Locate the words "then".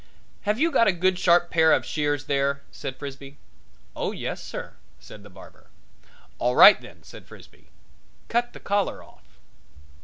6.81-7.03